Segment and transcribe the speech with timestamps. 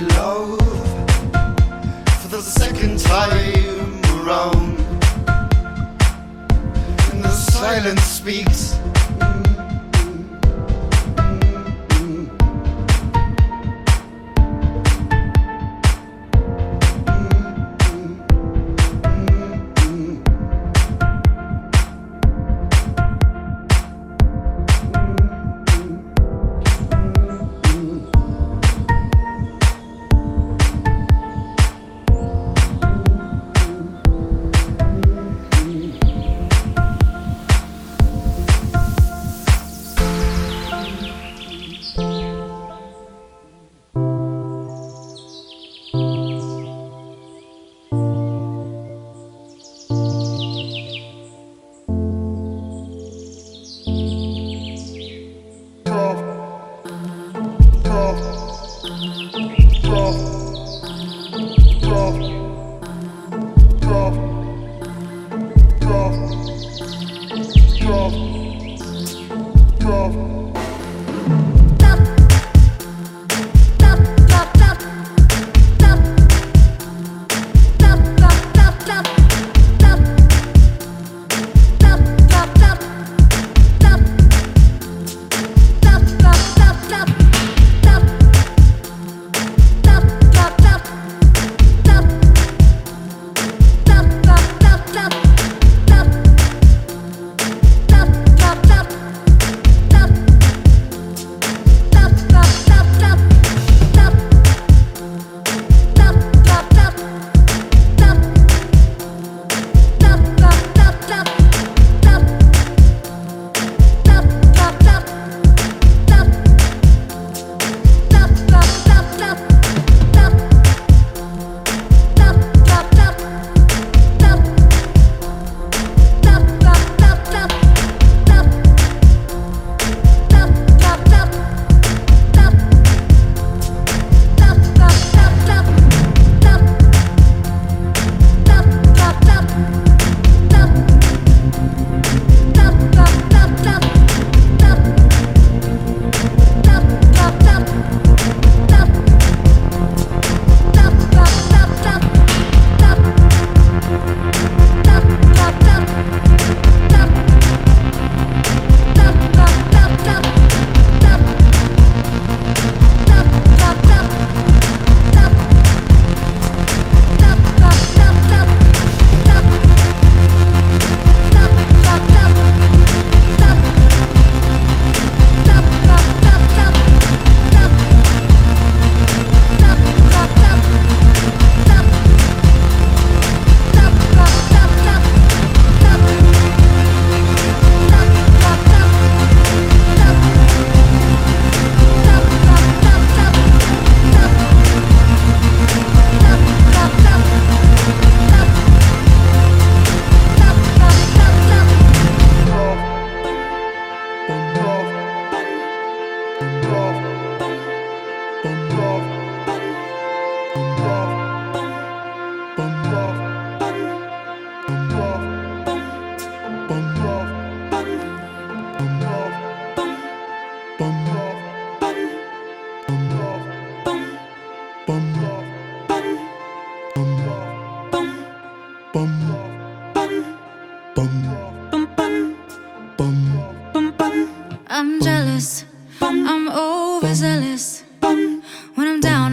[0.00, 0.58] love
[2.20, 4.78] for the second time around.
[7.10, 8.78] And the silence speaks.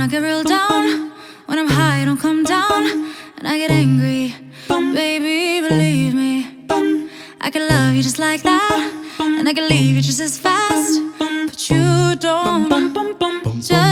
[0.06, 1.12] I get real down.
[1.48, 3.12] When I'm high, I don't come down.
[3.40, 4.36] And I get angry.
[4.68, 6.46] Baby, believe me.
[7.42, 9.16] I can love you just like that.
[9.20, 11.02] And I can leave you just as fast.
[11.18, 12.70] But you don't.
[13.60, 13.85] Just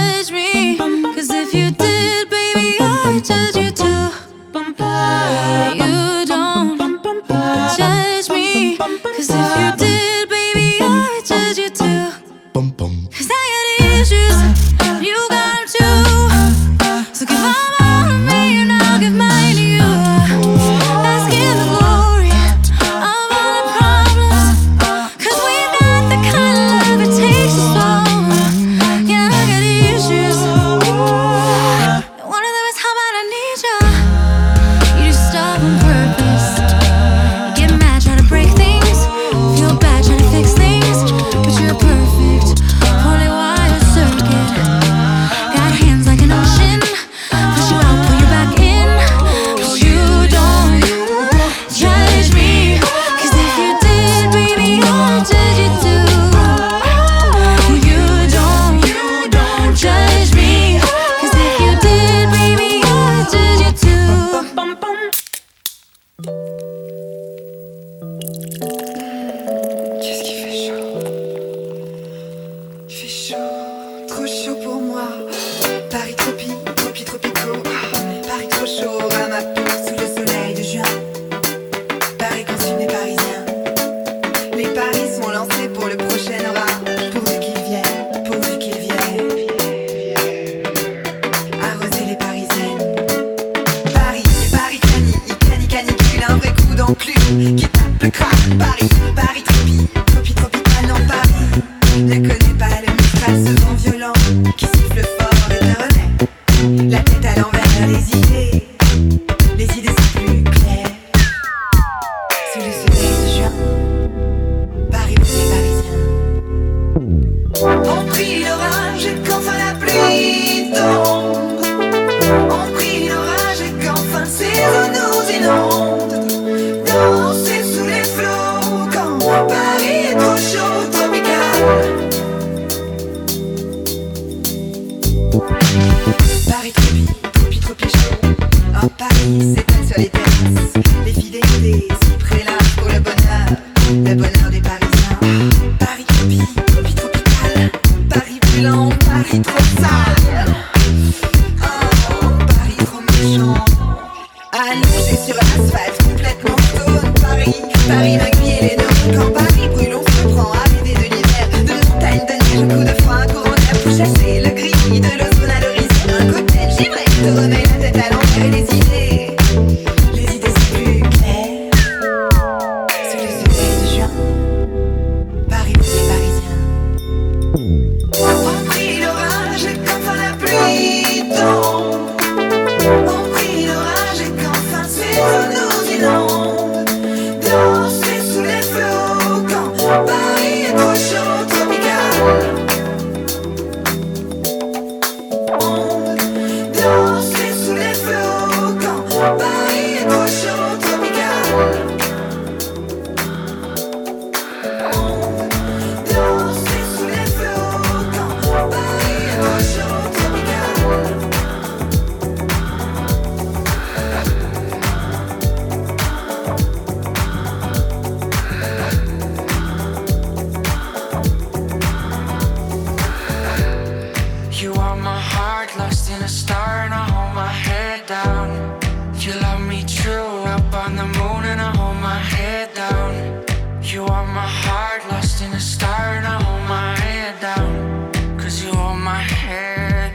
[224.63, 228.79] You are my heart lost in a star, and I hold my head down.
[229.19, 233.43] You love me true up on the moon, and I hold my head down.
[233.83, 238.39] You are my heart lost in a star, and I hold my head down.
[238.39, 240.13] Cause you hold my head,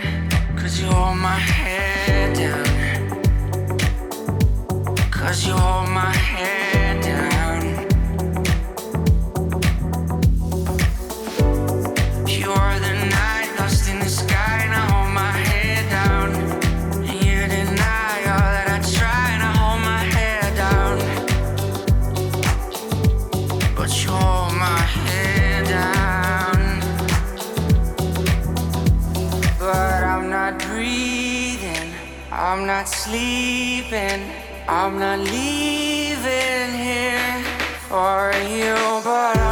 [0.57, 2.65] cause you hold my head down.
[5.11, 6.28] Cause you hold my head.
[32.89, 34.23] sleeping,
[34.67, 37.43] I'm not leaving here
[37.89, 39.48] for you, but I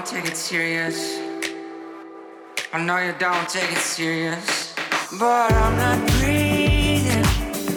[0.00, 1.18] don't take it serious.
[2.72, 4.74] I know you don't take it serious.
[5.18, 7.24] But I'm not breathing,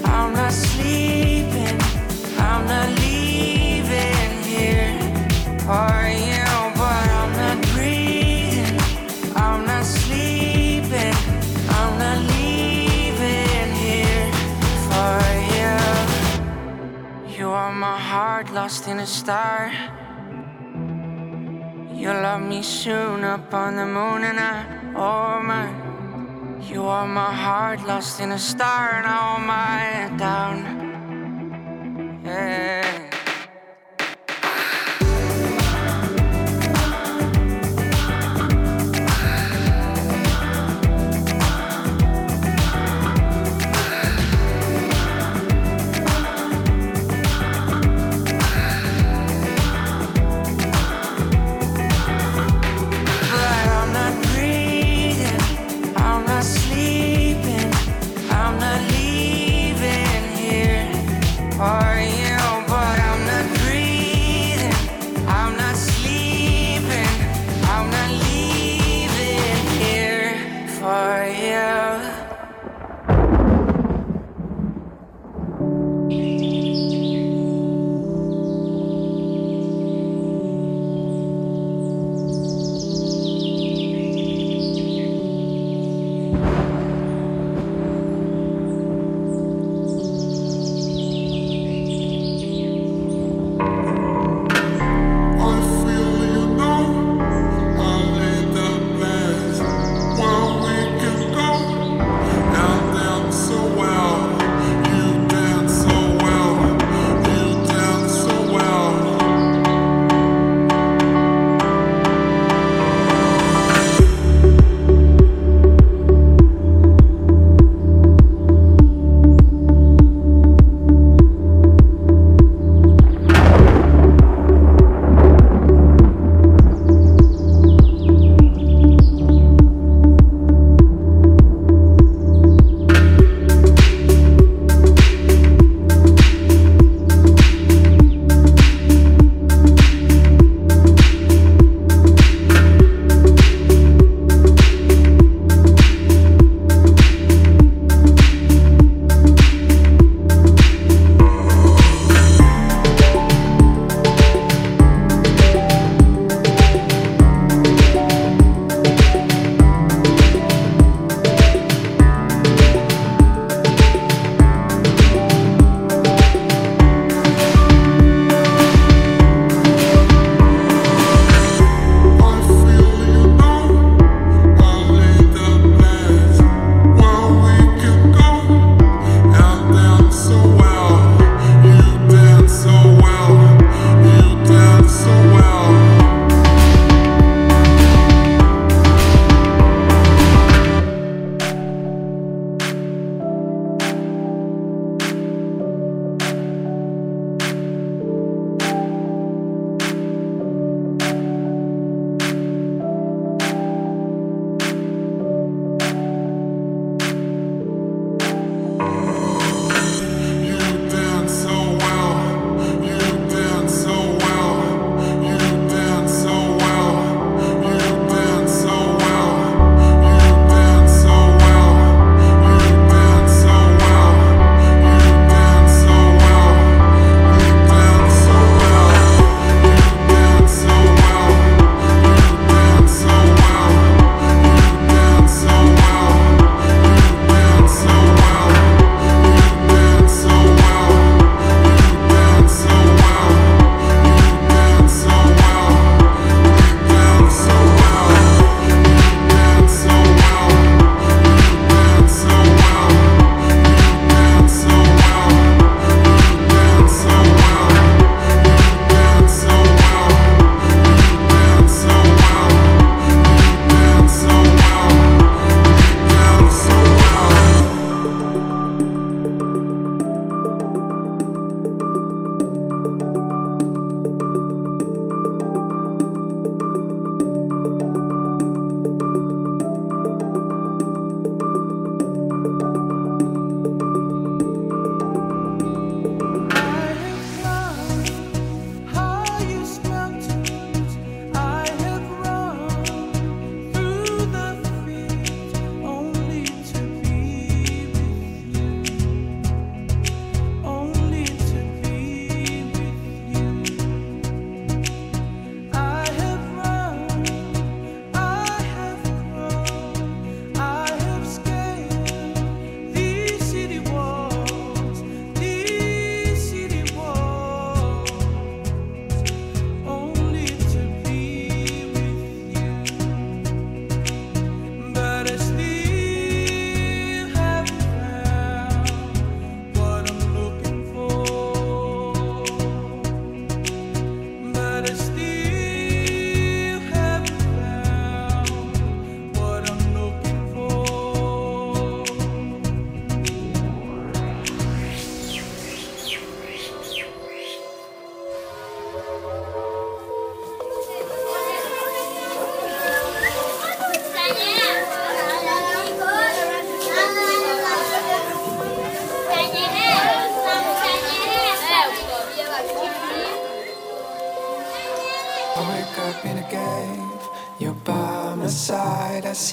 [0.06, 1.78] I'm not sleeping,
[2.40, 4.96] I'm not leaving here.
[5.68, 6.46] Are you?
[6.80, 8.80] But I'm not breathing,
[9.36, 11.16] I'm not sleeping,
[11.78, 14.32] I'm not leaving here
[14.88, 15.20] for
[15.58, 17.38] you.
[17.38, 19.93] You are my heart lost in a star.
[22.04, 25.72] You'll love me soon up on the moon and I, oh my.
[26.70, 30.58] You are my heart lost in a star and I my down.
[32.26, 33.03] Yeah.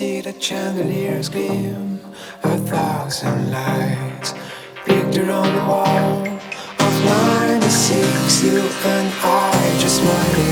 [0.00, 2.00] See the chandeliers gleam.
[2.42, 4.32] A thousand lights,
[4.86, 6.26] picture on the wall
[6.86, 8.42] of 96.
[8.44, 8.60] You
[8.94, 10.49] and I just smiling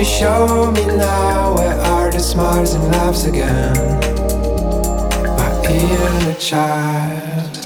[0.00, 3.74] you show me now where are the smiles and laughs again.
[5.36, 7.59] My inner child.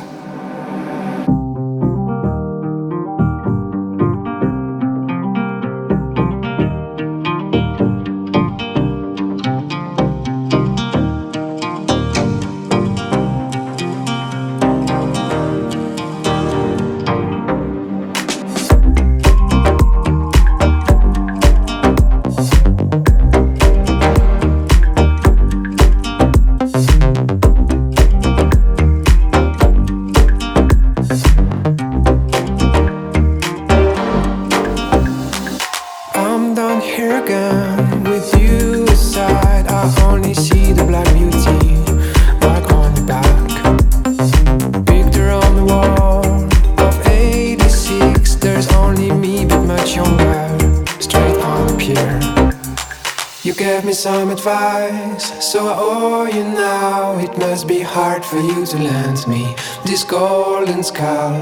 [54.35, 57.19] Advice, so I owe you now.
[57.19, 59.55] It must be hard for you to lend me
[59.87, 61.41] this golden skull.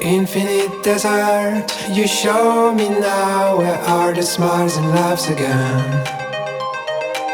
[0.00, 5.84] Infinite desert, you show me now where are the smiles and laughs again.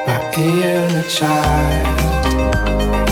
[0.06, 3.03] My inner child.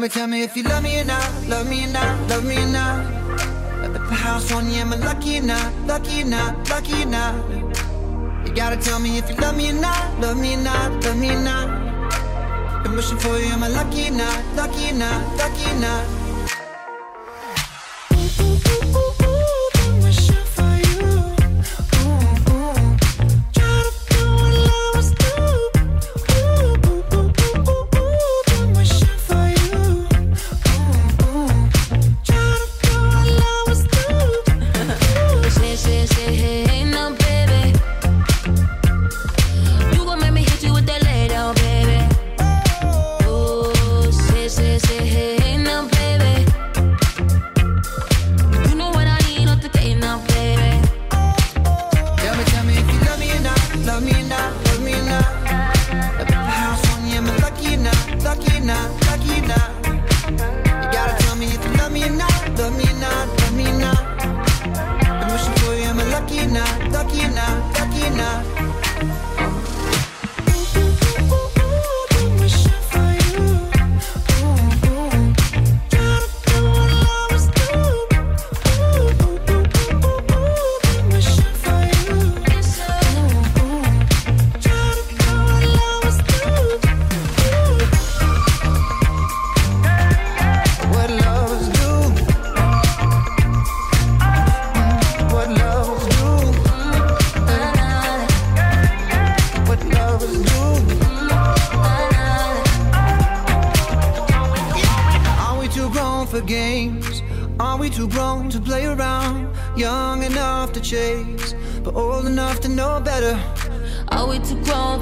[0.00, 2.56] Me, tell me if you love me or not, love me or not, love me
[2.56, 3.04] or not.
[3.84, 7.06] At the house on you, am I lucky or not, lucky or not, lucky or
[7.06, 7.34] not?
[8.46, 11.18] You gotta tell me if you love me or not, love me or not, love
[11.18, 12.82] me or not.
[12.82, 16.19] Been wishing for you, am I lucky or not, lucky or not, lucky or not?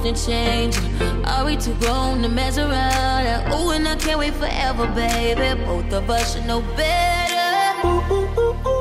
[0.08, 1.24] and changing.
[1.26, 3.52] Are we too grown to mess around?
[3.52, 5.62] Oh, ooh, and I can't wait forever, baby.
[5.64, 7.86] Both of us should know better.
[7.86, 8.77] Ooh, ooh, ooh,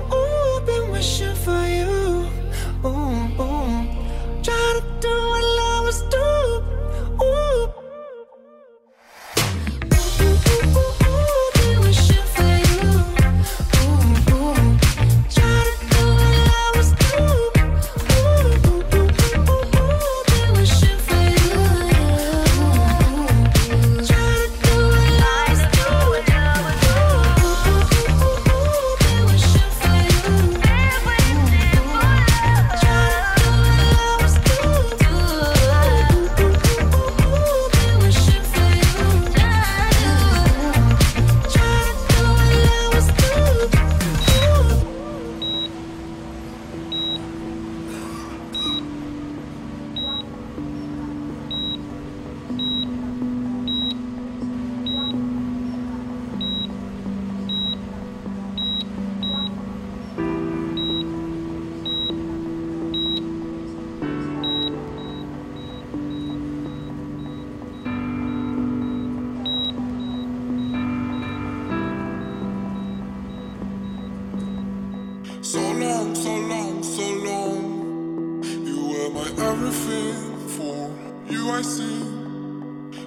[81.30, 82.04] you I see.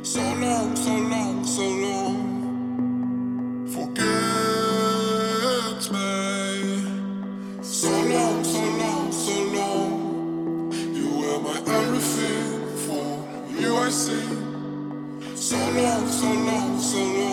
[0.02, 2.18] So long, so long, so long.
[3.74, 4.04] Forget
[5.94, 6.08] me.
[7.62, 9.92] So long, so long, so long.
[10.94, 12.50] You were my everything
[12.84, 13.08] for
[13.60, 14.28] you I see.
[15.36, 17.29] So long, so long, so long.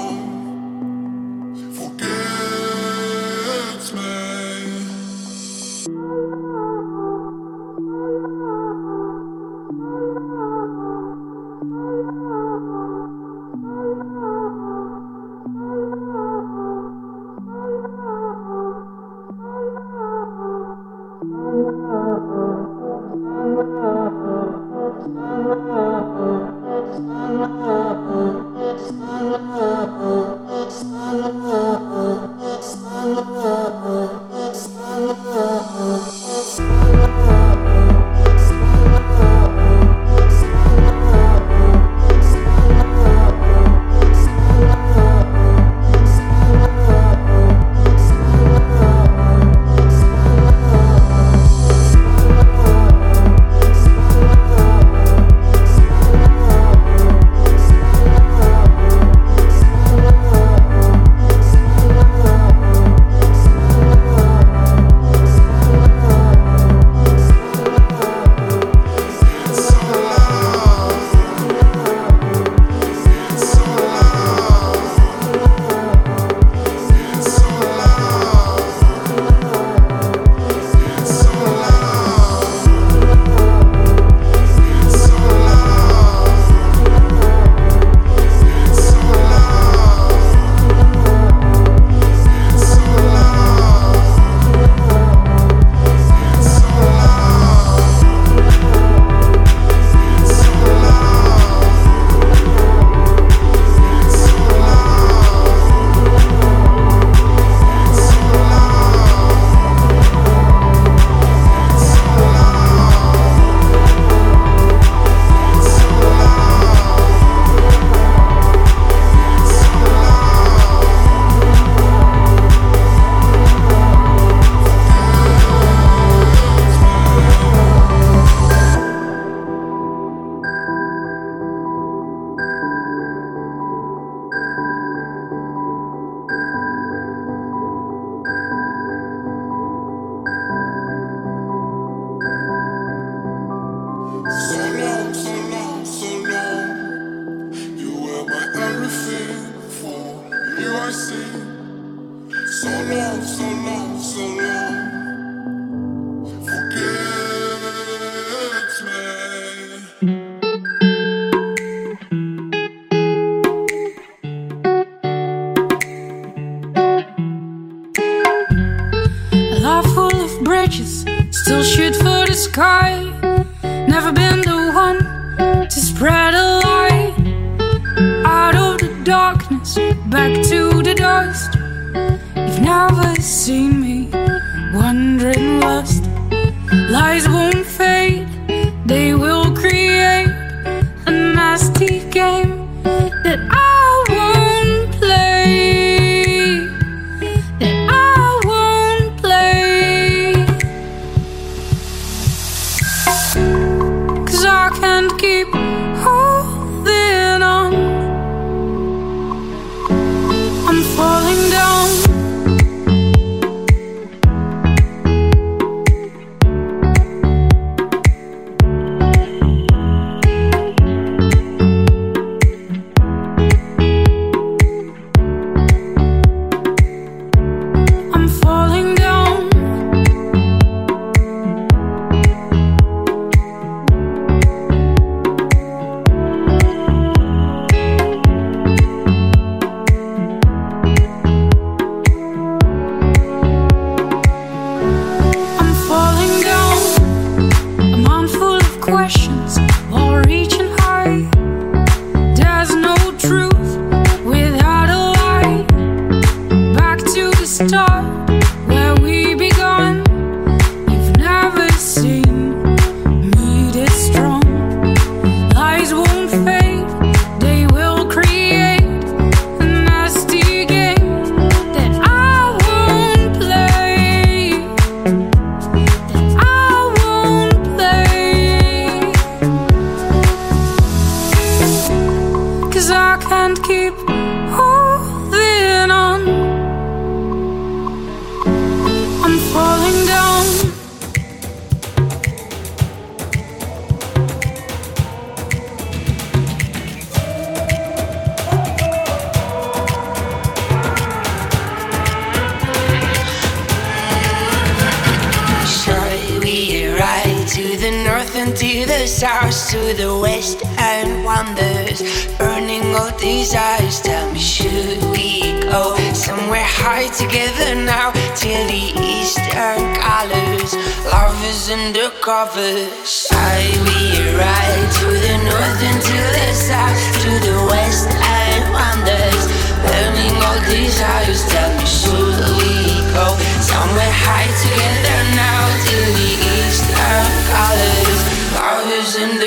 [339.19, 339.46] Love is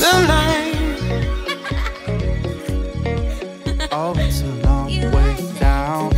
[0.00, 0.76] Tonight,
[3.92, 6.08] Oh, it's a long way down.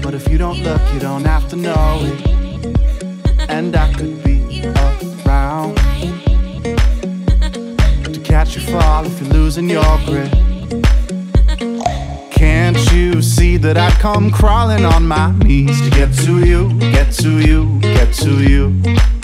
[0.00, 3.50] But if you don't look, you don't have to know it.
[3.50, 4.64] And I could be
[5.26, 5.76] around
[8.14, 10.32] to catch you fall if you're losing your grip.
[12.30, 17.12] Can't you see that I come crawling on my knees to get to you, get
[17.16, 19.17] to you, get to you?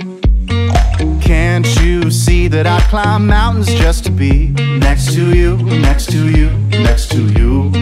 [1.25, 4.49] Can't you see that I climb mountains just to be
[4.79, 7.73] next to you, next to you, next to you?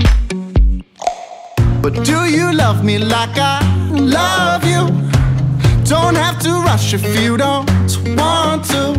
[1.83, 3.59] But do you love me like I
[3.91, 4.87] love you?
[5.85, 7.69] Don't have to rush if you don't
[8.17, 8.95] want to.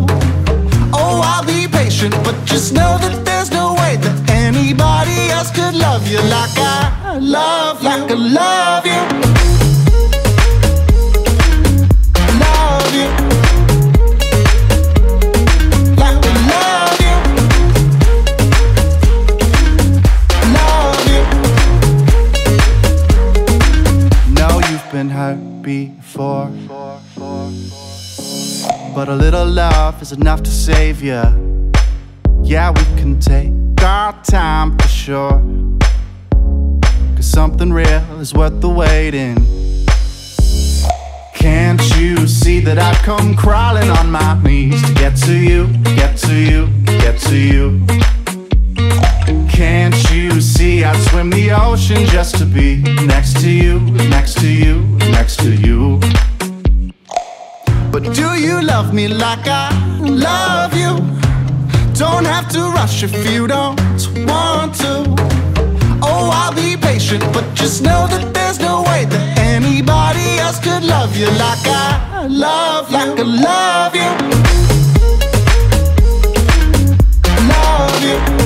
[0.91, 5.73] Oh, I'll be patient, but just know that there's no way that anybody else could
[5.73, 9.52] love you like I love you, like I love you.
[29.05, 31.21] But a little love is enough to save you.
[32.41, 33.51] Yeah, we can take
[33.83, 35.43] our time for sure.
[37.13, 39.35] Cause something real is worth the waiting.
[41.35, 46.15] Can't you see that I've come crawling on my knees to get to you, get
[46.19, 47.85] to you, get to you?
[49.49, 54.47] Can't you see I'd swim the ocean just to be next to you, next to
[54.47, 54.79] you,
[55.11, 55.99] next to you?
[58.13, 60.97] Do you love me like I love you?
[61.95, 63.79] Don't have to rush if you don't
[64.27, 65.15] want to.
[66.01, 70.83] Oh, I'll be patient, but just know that there's no way that anybody else could
[70.83, 74.11] love you like I love like I love you.
[77.49, 78.03] Love
[78.37, 78.42] you.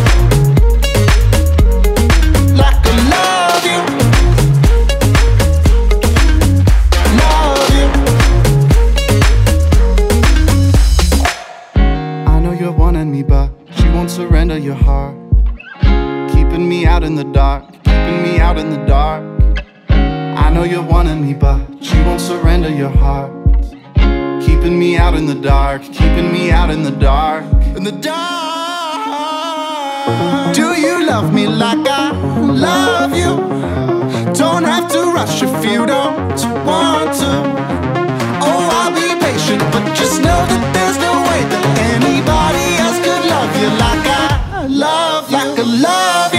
[14.67, 15.15] Your heart.
[16.33, 19.23] Keeping me out in the dark, keeping me out in the dark.
[19.87, 21.59] I know you're wanting me, but
[21.89, 23.31] you won't surrender your heart.
[24.45, 27.45] Keeping me out in the dark, keeping me out in the dark,
[27.77, 29.05] in the dark.
[30.53, 32.11] Do you love me like I
[32.67, 33.33] love you?
[34.33, 36.17] Don't have to rush if you don't
[36.67, 37.33] want to.
[38.47, 40.86] Oh, I'll be patient, but just know that
[45.57, 46.36] could love you,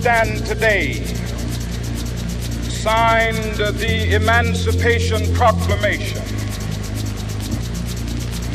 [0.00, 0.92] stand today
[2.68, 6.22] signed the Emancipation Proclamation.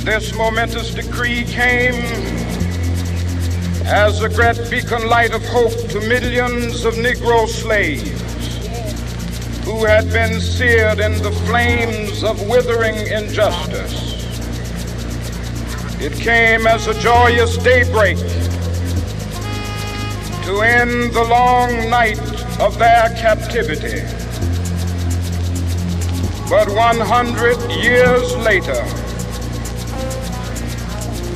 [0.06, 1.96] This momentous decree came
[3.84, 8.10] as a great beacon light of hope to millions of Negro slaves
[9.66, 14.14] who had been seared in the flames of withering injustice.
[16.00, 18.18] It came as a joyous daybreak
[20.46, 22.20] to end the long night
[22.60, 24.02] of their captivity.
[26.50, 28.84] But 100 years later,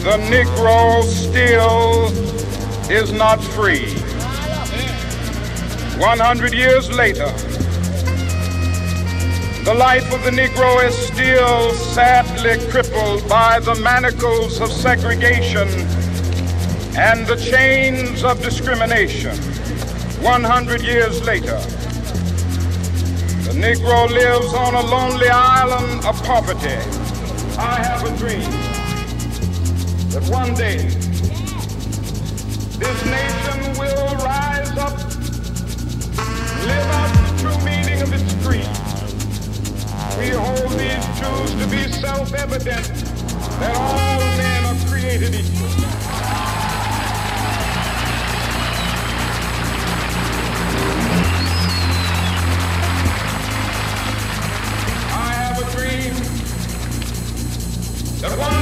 [0.04, 2.12] the Negro still
[2.92, 3.94] is not free.
[6.00, 7.32] 100 years later,
[9.64, 15.68] the life of the Negro is still sadly crippled by the manacles of segregation
[16.98, 19.38] and the chains of discrimination
[20.24, 21.60] 100 years later.
[23.46, 26.76] The Negro lives on a lonely island of poverty.
[27.60, 28.50] I have a dream
[30.10, 30.78] that one day
[32.80, 34.98] this nation will rise up,
[36.66, 38.68] live out the true meaning of its creed.
[40.18, 42.86] We hold these truths to be self-evident
[43.60, 45.87] that all men are created equal.
[58.28, 58.57] The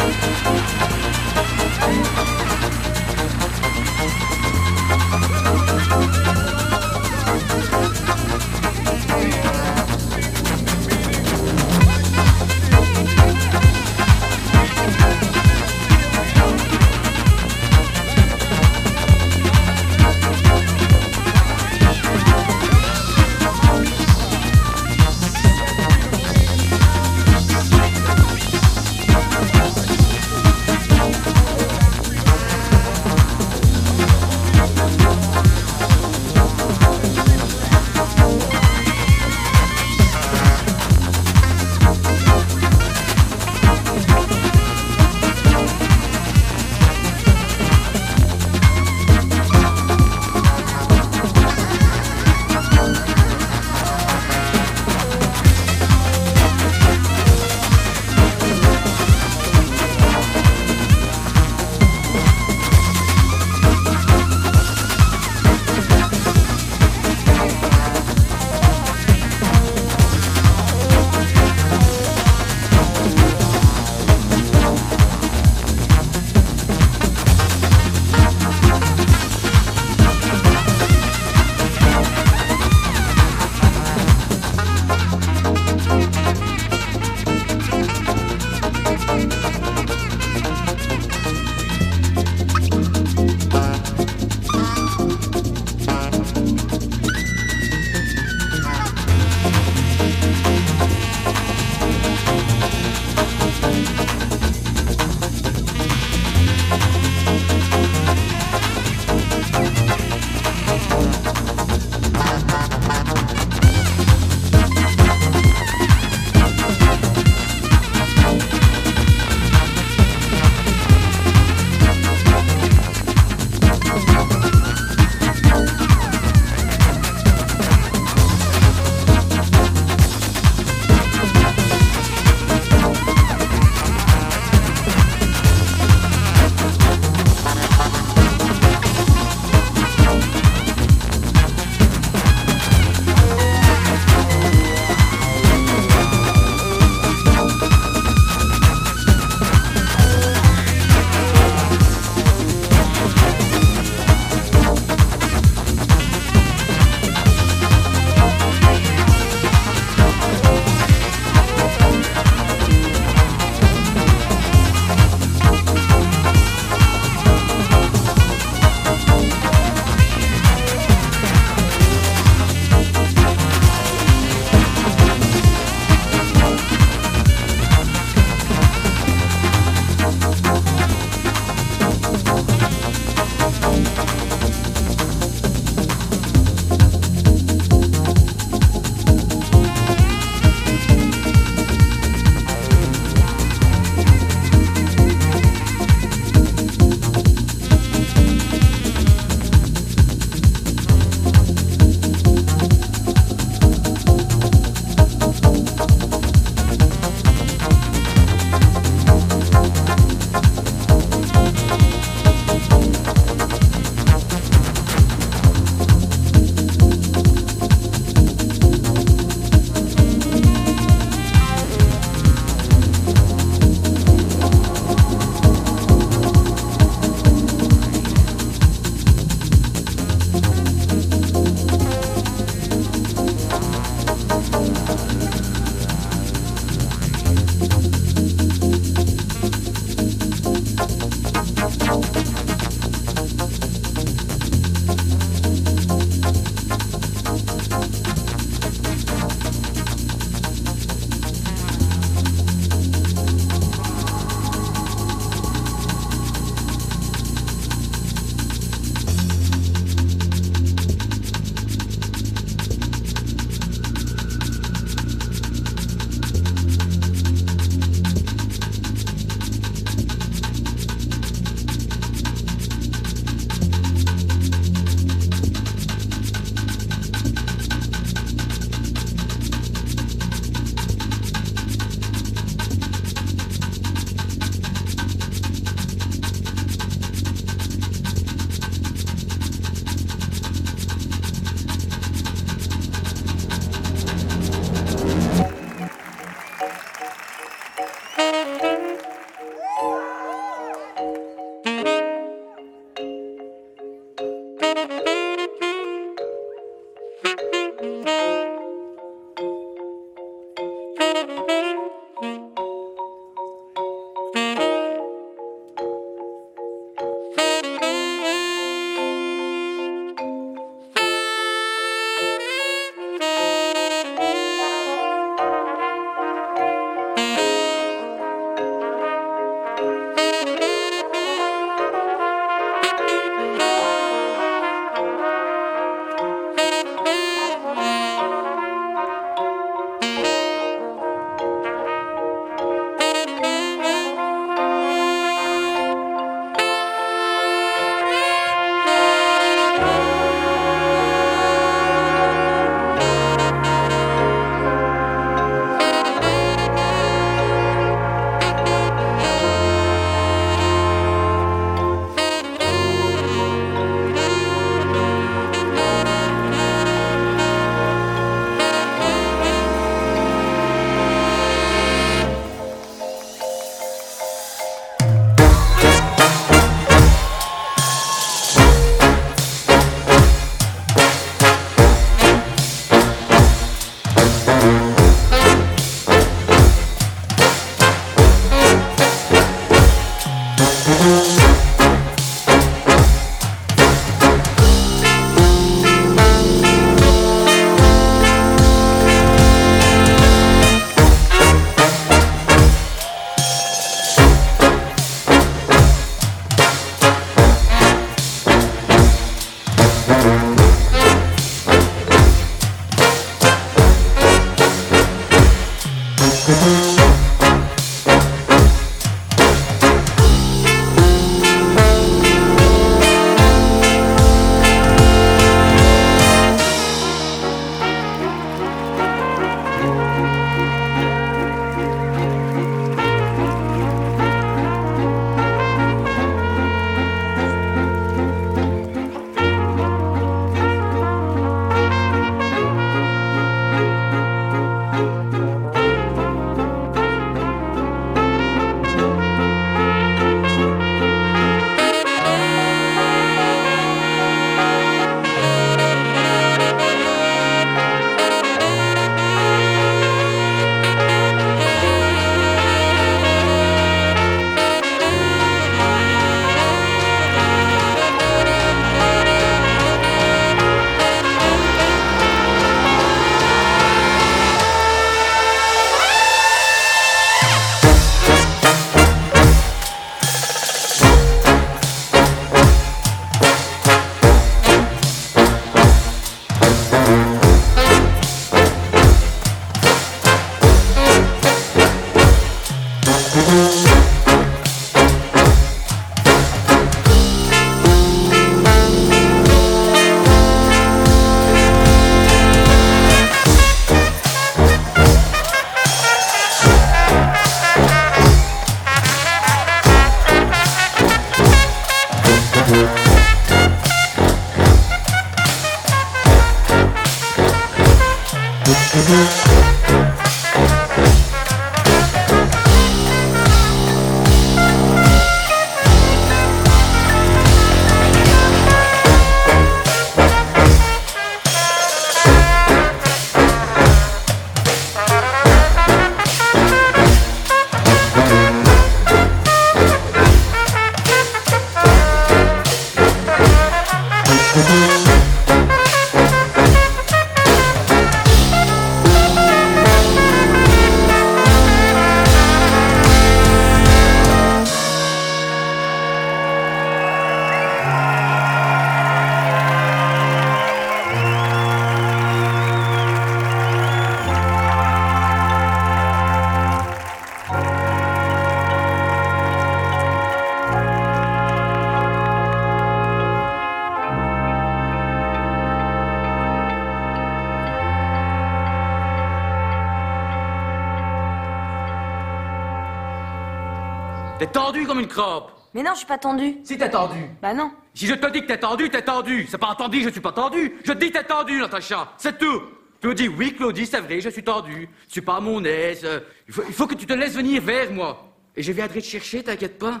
[585.78, 586.56] Mais non, je suis pas tendu.
[586.64, 587.20] Si t'es tendu.
[587.40, 587.70] Bah non.
[587.94, 589.46] Si je te dis que t'es tendu, t'es tendu.
[589.48, 590.72] C'est pas entendu, je suis pas tendu.
[590.84, 592.14] Je te dis que t'es tendu, Natacha.
[592.18, 592.62] C'est tout.
[593.00, 594.88] Tu me dis oui, Claudie, c'est vrai, je suis tendu.
[595.06, 596.04] Je suis pas à mon aise.
[596.48, 598.28] Il faut, il faut que tu te laisses venir vers moi.
[598.56, 600.00] Et je viendrai te chercher, t'inquiète pas.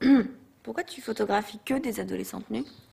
[0.64, 2.64] Pourquoi tu photographies que des adolescentes nues?